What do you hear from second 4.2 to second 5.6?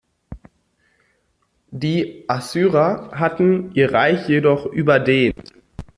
jedoch überdehnt.